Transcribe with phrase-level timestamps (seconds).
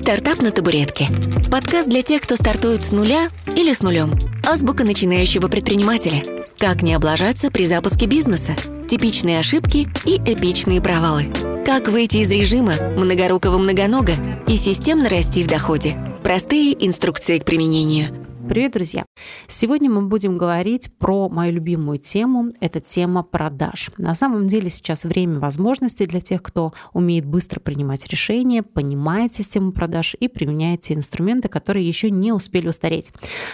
[0.00, 1.08] «Стартап на табуретке».
[1.50, 4.18] Подкаст для тех, кто стартует с нуля или с нулем.
[4.42, 6.22] Азбука начинающего предпринимателя.
[6.56, 8.56] Как не облажаться при запуске бизнеса.
[8.88, 11.26] Типичные ошибки и эпичные провалы.
[11.66, 14.14] Как выйти из режима многорукого многонога
[14.48, 15.98] и системно расти в доходе.
[16.24, 18.16] Простые инструкции к применению–
[18.50, 19.06] Привет, друзья!
[19.46, 22.52] Сегодня мы будем говорить про мою любимую тему.
[22.58, 23.90] Это тема продаж.
[23.96, 29.70] На самом деле сейчас время возможностей для тех, кто умеет быстро принимать решения, понимает систему
[29.70, 33.12] продаж и применяет те инструменты, которые еще не успели устареть.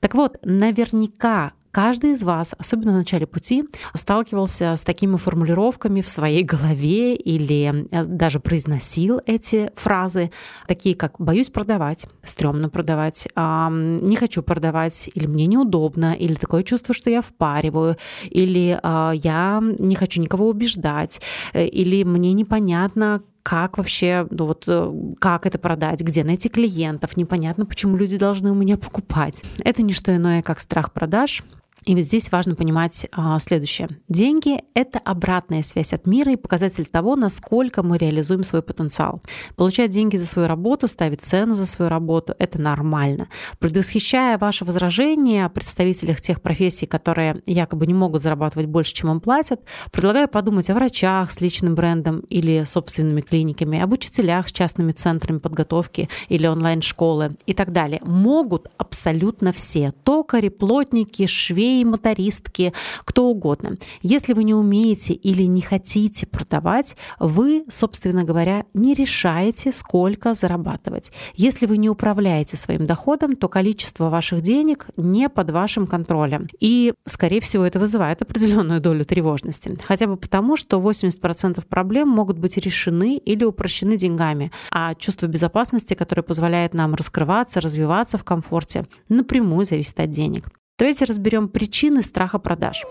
[0.00, 3.64] Так вот, наверняка Каждый из вас, особенно в начале пути,
[3.94, 10.30] сталкивался с такими формулировками в своей голове или э, даже произносил эти фразы,
[10.66, 16.94] такие как «боюсь продавать», «стрёмно продавать», «не хочу продавать», или «мне неудобно», или «такое чувство,
[16.94, 17.96] что я впариваю»,
[18.30, 21.20] или а, «я не хочу никого убеждать»,
[21.52, 27.16] э, или «мне непонятно, как вообще, ну вот, э, как это продать, где найти клиентов,
[27.16, 29.42] непонятно, почему люди должны у меня покупать.
[29.64, 31.42] Это не что иное, как страх продаж,
[31.84, 33.88] и здесь важно понимать а, следующее.
[34.08, 39.22] Деньги— это обратная связь от мира и показатель того, насколько мы реализуем свой потенциал.
[39.56, 43.28] Получать деньги за свою работу, ставить цену за свою работу— это нормально.
[43.58, 49.20] Предвосхищая ваше возражение о представителях тех профессий, которые якобы не могут зарабатывать больше, чем им
[49.20, 49.60] платят,
[49.92, 55.38] предлагаю подумать о врачах с личным брендом или собственными клиниками, об учителях с частными центрами
[55.38, 58.00] подготовки или онлайн-школы и так далее.
[58.04, 59.92] Могут абсолютно все.
[60.04, 62.72] Токари, плотники, швеи, швеи, мотористки,
[63.04, 63.76] кто угодно.
[64.02, 71.10] Если вы не умеете или не хотите продавать, вы, собственно говоря, не решаете, сколько зарабатывать.
[71.34, 76.48] Если вы не управляете своим доходом, то количество ваших денег не под вашим контролем.
[76.60, 79.76] И, скорее всего, это вызывает определенную долю тревожности.
[79.84, 85.94] Хотя бы потому, что 80% проблем могут быть решены или упрощены деньгами, а чувство безопасности,
[85.94, 90.48] которое позволяет нам раскрываться, развиваться в комфорте, напрямую зависит от денег.
[90.78, 92.84] Давайте разберем причины страха продаж.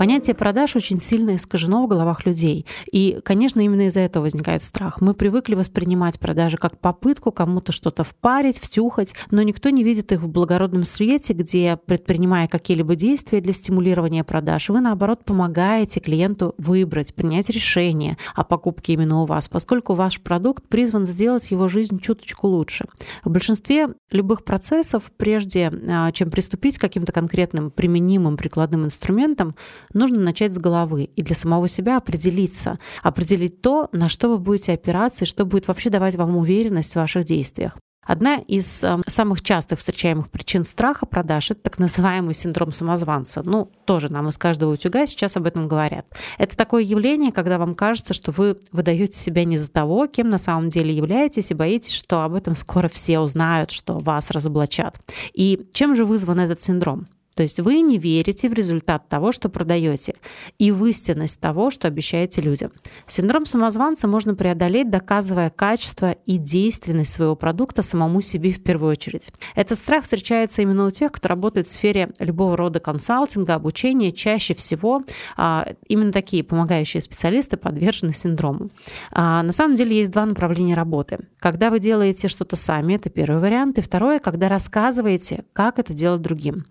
[0.00, 2.64] Понятие продаж очень сильно искажено в головах людей.
[2.90, 5.02] И, конечно, именно из-за этого возникает страх.
[5.02, 10.22] Мы привыкли воспринимать продажи как попытку кому-то что-то впарить, втюхать, но никто не видит их
[10.22, 17.14] в благородном свете, где, предпринимая какие-либо действия для стимулирования продаж, вы, наоборот, помогаете клиенту выбрать,
[17.14, 22.48] принять решение о покупке именно у вас, поскольку ваш продукт призван сделать его жизнь чуточку
[22.48, 22.86] лучше.
[23.22, 29.54] В большинстве любых процессов, прежде а, чем приступить к каким-то конкретным применимым прикладным инструментам,
[29.92, 34.72] нужно начать с головы и для самого себя определиться, определить то, на что вы будете
[34.72, 37.76] опираться и что будет вообще давать вам уверенность в ваших действиях.
[38.10, 43.42] Одна из э, самых частых встречаемых причин страха продаж– это так называемый синдром самозванца.
[43.44, 46.06] Ну, тоже нам из каждого утюга сейчас об этом говорят.
[46.38, 50.38] Это такое явление, когда вам кажется, что вы выдаете себя не за того, кем на
[50.38, 54.98] самом деле являетесь, и боитесь, что об этом скоро все узнают, что вас разоблачат.
[55.34, 57.06] И чем же вызван этот синдром?
[57.34, 60.14] То есть вы не верите в результат того, что продаете,
[60.58, 62.72] и в истинность того, что обещаете людям.
[63.06, 69.32] Синдром самозванца можно преодолеть, доказывая качество и действенность своего продукта самому себе в первую очередь.
[69.54, 74.12] Этот страх встречается именно у тех, кто работает в сфере любого рода консалтинга, обучения.
[74.12, 75.02] Чаще всего
[75.36, 78.70] а, именно такие помогающие специалисты подвержены синдрому.
[79.12, 81.20] А, на самом деле есть два направления работы.
[81.38, 86.22] Когда вы делаете что-то сами, это первый вариант, и второе, когда рассказываете, как это делать
[86.22, 86.66] другим.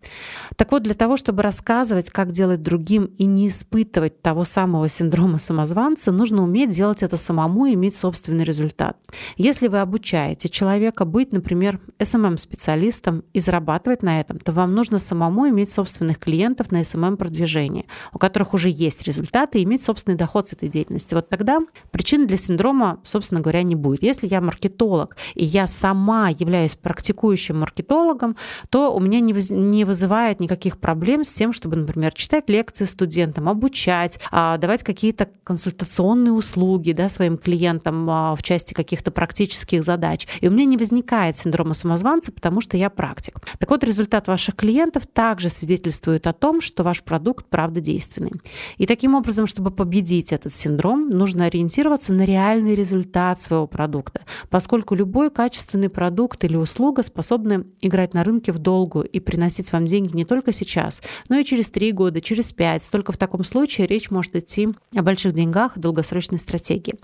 [0.55, 5.37] Так вот, для того, чтобы рассказывать, как делать другим и не испытывать того самого синдрома
[5.37, 8.97] самозванца, нужно уметь делать это самому и иметь собственный результат.
[9.37, 15.47] Если вы обучаете человека быть, например, SMM-специалистом и зарабатывать на этом, то вам нужно самому
[15.49, 20.53] иметь собственных клиентов на SMM-продвижение, у которых уже есть результаты и иметь собственный доход с
[20.53, 21.13] этой деятельности.
[21.13, 21.59] Вот тогда
[21.91, 24.03] причин для синдрома, собственно говоря, не будет.
[24.03, 28.35] Если я маркетолог и я сама являюсь практикующим маркетологом,
[28.69, 34.19] то у меня не вызывает никаких проблем с тем, чтобы, например, читать лекции студентам, обучать,
[34.31, 40.27] а, давать какие-то консультационные услуги да, своим клиентам а, в части каких-то практических задач.
[40.41, 43.39] И у меня не возникает синдрома самозванца, потому что я практик.
[43.57, 48.31] Так вот, результат ваших клиентов также свидетельствует о том, что ваш продукт правда действенный.
[48.77, 54.95] И таким образом, чтобы победить этот синдром, нужно ориентироваться на реальный результат своего продукта, поскольку
[54.95, 60.15] любой качественный продукт или услуга способны играть на рынке в долгую и приносить вам деньги
[60.15, 62.87] не только сейчас, но и через три года, через пять.
[62.91, 66.95] Только в таком случае речь может идти о больших деньгах и долгосрочной стратегии.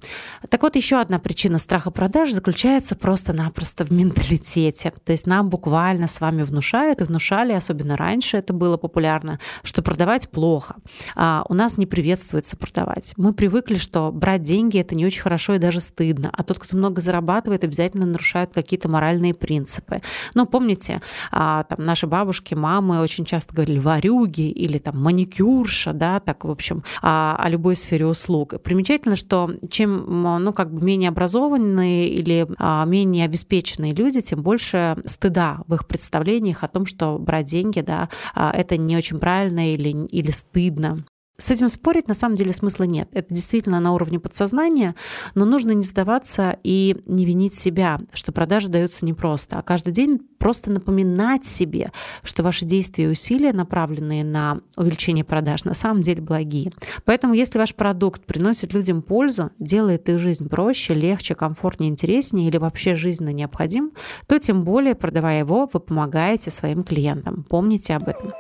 [0.50, 4.94] Так вот, еще одна причина страха продаж заключается просто-напросто в менталитете.
[5.04, 9.82] То есть нам буквально с вами внушают, и внушали, особенно раньше это было популярно, что
[9.82, 10.76] продавать плохо.
[11.16, 13.14] А у нас не приветствуется продавать.
[13.18, 16.30] Мы привыкли, что брать деньги это не очень хорошо и даже стыдно.
[16.32, 20.02] А тот, кто много зарабатывает, обязательно нарушает какие-то моральные принципы.
[20.36, 21.02] Но помните,
[21.32, 26.52] а, там наши бабушки, мамы очень часто говорили варюги или там маникюрша, да, так, в
[26.52, 28.56] общем, о, о любой сфере услуг.
[28.62, 34.98] Примечательно, что чем, ну, как бы менее образованные или а, менее обеспеченные люди, тем больше
[35.06, 39.74] стыда в их представлениях о том, что брать деньги, да, а, это не очень правильно
[39.74, 40.98] или, или стыдно.
[41.46, 43.08] С этим спорить на самом деле смысла нет.
[43.12, 44.96] Это действительно на уровне подсознания,
[45.36, 50.18] но нужно не сдаваться и не винить себя, что продажи даются непросто, а каждый день
[50.40, 51.92] просто напоминать себе,
[52.24, 56.72] что ваши действия и усилия, направленные на увеличение продаж, на самом деле благие.
[57.04, 62.58] Поэтому если ваш продукт приносит людям пользу, делает их жизнь проще, легче, комфортнее, интереснее или
[62.58, 63.92] вообще жизненно необходим,
[64.26, 67.46] то тем более, продавая его, вы помогаете своим клиентам.
[67.48, 68.34] Помните об этом.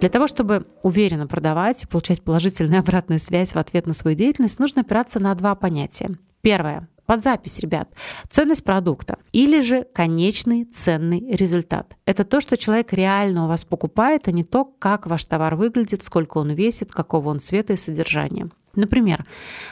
[0.00, 4.58] Для того, чтобы уверенно продавать и получать положительную обратную связь в ответ на свою деятельность,
[4.58, 6.16] нужно опираться на два понятия.
[6.40, 7.88] Первое под запись, ребят.
[8.28, 11.96] Ценность продукта или же конечный ценный результат.
[12.04, 16.04] Это то, что человек реально у вас покупает, а не то, как ваш товар выглядит,
[16.04, 18.50] сколько он весит, какого он цвета и содержания.
[18.78, 19.26] Например,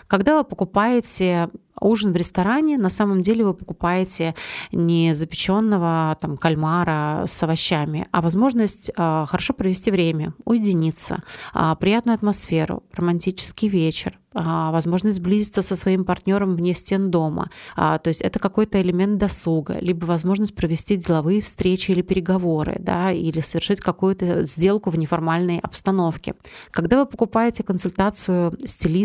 [0.08, 1.49] когда вы покупаете
[1.81, 4.35] ужин в ресторане, на самом деле вы покупаете
[4.73, 11.23] не запеченного там кальмара с овощами, а возможность э, хорошо провести время, уединиться,
[11.55, 17.49] э, приятную атмосферу, романтический вечер, а, возможность сблизиться со своим партнером вне стен дома.
[17.75, 23.41] То есть это какой-то элемент досуга, либо возможность провести деловые встречи или переговоры, да, или
[23.41, 26.35] совершить какую-то сделку в неформальной обстановке.
[26.70, 28.96] Когда вы покупаете консультацию стилиста,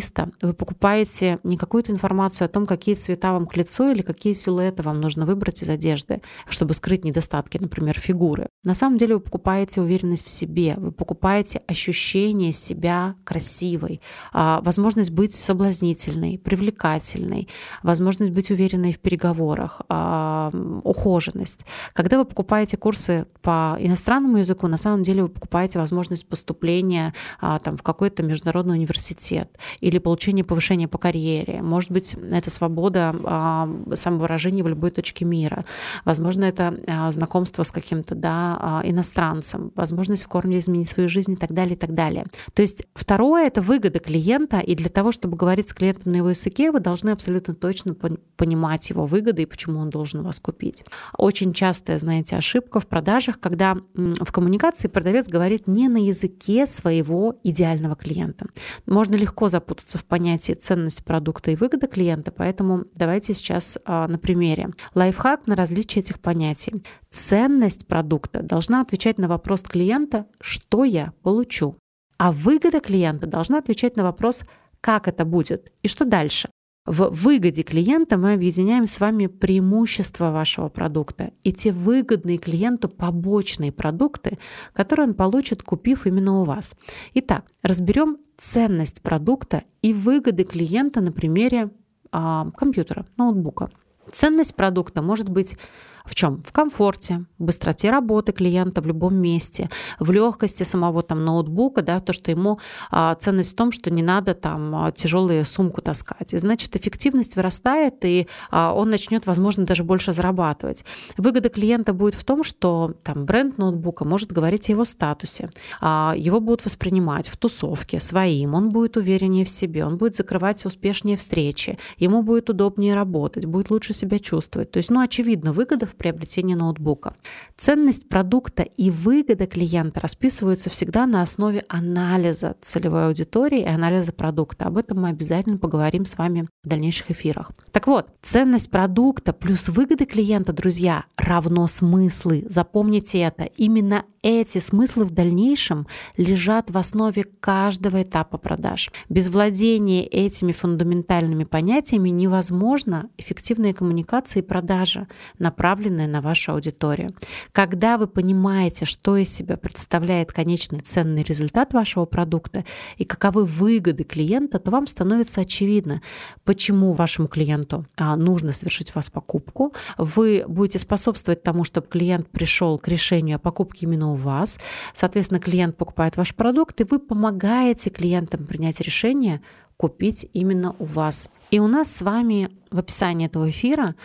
[0.42, 4.34] вы покупаете не какую-то информацию о том, том, какие цвета вам к лицу или какие
[4.34, 8.48] силуэты вам нужно выбрать из одежды, чтобы скрыть недостатки, например, фигуры.
[8.64, 14.02] На самом деле вы покупаете уверенность в себе, вы покупаете ощущение себя красивой,
[14.34, 17.48] а, возможность быть соблазнительной, привлекательной,
[17.84, 20.52] возможность быть уверенной в переговорах, а,
[20.84, 21.66] ухоженность.
[21.94, 27.60] Когда вы покупаете курсы по иностранному языку, на самом деле вы покупаете возможность поступления а,
[27.60, 31.62] там, в какой-то международный университет или получения повышения по карьере.
[31.62, 35.66] Может быть, это свобода а, самовыражения в любой точке мира.
[36.06, 41.34] Возможно, это а, знакомство с каким-то да, а, иностранцем, возможность в корне изменить свою жизнь
[41.34, 42.26] и так далее, и так далее.
[42.54, 46.30] То есть второе— это выгода клиента, и для того, чтобы говорить с клиентом на его
[46.30, 47.96] языке, вы должны абсолютно точно
[48.38, 50.86] понимать его выгоды и почему он должен вас купить.
[51.18, 57.36] Очень частая, знаете, ошибка в продажах, когда в коммуникации продавец говорит не на языке своего
[57.44, 58.46] идеального клиента.
[58.86, 64.18] Можно легко запутаться в понятии ценность продукта и выгода клиента, Поэтому давайте сейчас а, на
[64.18, 64.70] примере.
[64.96, 66.84] Лайфхак на различие этих понятий.
[67.12, 71.78] Ценность продукта должна отвечать на вопрос клиента «что я получу?»,
[72.18, 74.44] а выгода клиента должна отвечать на вопрос
[74.82, 76.50] «как это будет?» и «что дальше?».
[76.86, 83.72] В выгоде клиента мы объединяем с вами преимущества вашего продукта и те выгодные клиенту побочные
[83.72, 84.40] продукты,
[84.74, 86.76] которые он получит, купив именно у вас.
[87.14, 91.70] Итак, разберем ценность продукта и выгоды клиента на примере
[92.12, 93.70] а, компьютера, ноутбука.
[94.12, 95.58] Ценность продукта может быть
[96.06, 96.42] в чем?
[96.44, 99.70] В комфорте, быстроте работы клиента в любом месте,
[100.00, 102.60] в легкости самого там ноутбука, да, то, что ему
[102.90, 106.34] а, ценность в том, что не надо там а, тяжелую сумку таскать.
[106.34, 110.86] И значит, эффективность вырастает, и а, он начнет, возможно, даже больше зарабатывать.
[111.18, 115.50] Выгода клиента будет в том, что там бренд ноутбука может говорить о его статусе,
[115.80, 120.66] а, его будут воспринимать в тусовке своим, он будет увереннее в себе, он будет закрывать
[120.66, 124.72] успешнее встречи, ему будет удобнее работать, будет лучше себя чувствовать.
[124.72, 127.14] То есть, ну, очевидно, выгода в приобретении ноутбука.
[127.58, 134.66] Ценность продукта и выгода клиента расписываются всегда на основе анализа целевой аудитории и анализа продукта.
[134.66, 137.52] Об этом мы обязательно поговорим с вами в дальнейших эфирах.
[137.72, 142.48] Так вот, ценность продукта плюс выгоды клиента, друзья, равно смыслы.
[142.50, 143.44] Запомните это.
[143.44, 148.90] Именно эти смыслы в дальнейшем лежат в основе каждого этапа продаж.
[149.10, 155.08] Без владения этими фундаментальными понятиями невозможно эффективная коммуникация и продажа,
[155.40, 157.16] направленная на вашу аудиторию.
[157.52, 162.64] Когда вы понимаете, что из себя представляет конечный ценный результат вашего продукта
[162.98, 166.02] и каковы выгоды клиента, то вам становится очевидно,
[166.44, 169.74] почему вашему клиенту а, нужно совершить у вас покупку.
[169.98, 174.60] Вы будете способствовать тому, чтобы клиент пришел к решению о покупке именно у вас.
[174.94, 179.42] Соответственно, клиент покупает ваш продукт, и вы помогаете клиентам принять решение
[179.78, 181.30] купить именно у вас.
[181.50, 183.96] И у нас с вами в описании этого эфира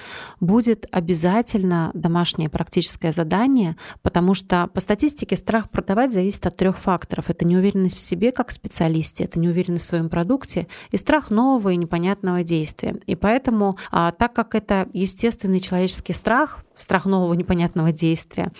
[0.40, 7.30] будет обязательно домашнее практическое задание, потому что по статистике страх продавать зависит от трех факторов.
[7.30, 11.76] Это неуверенность в себе как специалисте, это неуверенность в своем продукте и страх нового и
[11.76, 12.96] непонятного действия.
[13.06, 18.50] И поэтому, а, так как это естественный человеческий страх, страх нового непонятного действия,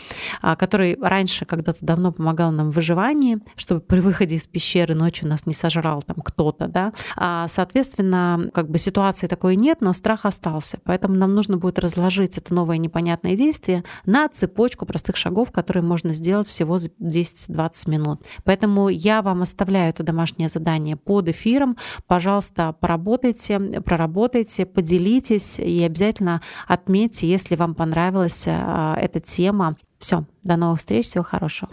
[0.43, 5.29] а, который раньше когда-то давно помогал нам в выживании, чтобы при выходе из пещеры ночью
[5.29, 6.93] нас не сожрал там кто-то, да.
[7.17, 10.79] А, соответственно, как бы ситуации такой нет, но страх остался.
[10.85, 16.13] Поэтому нам нужно будет разложить это новое непонятное действие на цепочку простых шагов, которые можно
[16.13, 18.23] сделать всего за 10-20 минут.
[18.45, 21.77] Поэтому я вам оставляю это домашнее задание под эфиром.
[22.07, 29.77] Пожалуйста, поработайте, проработайте, поделитесь и обязательно отметьте, если вам понравилось понравилась э, эта тема.
[29.99, 31.71] Все, до новых встреч, всего хорошего.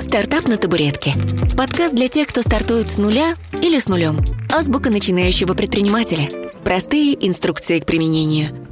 [0.00, 1.14] Стартап на табуретке.
[1.56, 4.18] Подкаст для тех, кто стартует с нуля или с нулем.
[4.52, 6.28] Азбука начинающего предпринимателя.
[6.64, 8.67] Простые инструкции к применению.